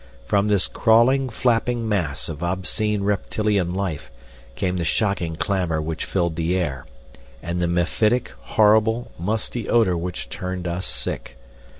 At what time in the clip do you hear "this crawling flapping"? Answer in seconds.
0.47-1.87